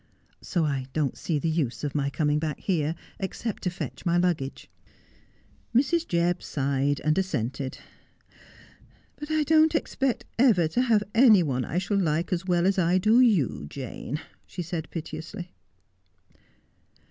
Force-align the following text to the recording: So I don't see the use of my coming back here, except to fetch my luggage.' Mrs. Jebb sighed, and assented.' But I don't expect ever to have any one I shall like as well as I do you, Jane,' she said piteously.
So 0.41 0.65
I 0.65 0.87
don't 0.93 1.15
see 1.15 1.37
the 1.37 1.47
use 1.47 1.83
of 1.83 1.93
my 1.93 2.09
coming 2.09 2.39
back 2.39 2.59
here, 2.61 2.95
except 3.19 3.61
to 3.61 3.69
fetch 3.69 4.03
my 4.03 4.17
luggage.' 4.17 4.67
Mrs. 5.75 6.07
Jebb 6.07 6.41
sighed, 6.41 6.99
and 7.03 7.15
assented.' 7.19 7.77
But 9.19 9.29
I 9.29 9.43
don't 9.43 9.75
expect 9.75 10.25
ever 10.39 10.67
to 10.69 10.81
have 10.81 11.03
any 11.13 11.43
one 11.43 11.63
I 11.63 11.77
shall 11.77 11.99
like 11.99 12.33
as 12.33 12.47
well 12.47 12.65
as 12.65 12.79
I 12.79 12.97
do 12.97 13.19
you, 13.19 13.67
Jane,' 13.69 14.19
she 14.47 14.63
said 14.63 14.89
piteously. 14.89 15.53